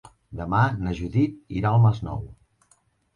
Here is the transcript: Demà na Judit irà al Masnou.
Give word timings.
Demà 0.37 0.61
na 0.85 0.93
Judit 0.99 1.35
irà 1.59 1.73
al 1.73 1.77
Masnou. 1.83 2.25